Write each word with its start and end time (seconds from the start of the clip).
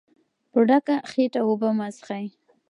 په 0.51 0.59
ډکه 0.67 0.95
خېټه 1.09 1.41
اوبه 1.47 1.69
مه 1.77 1.87
څښئ. 1.95 2.25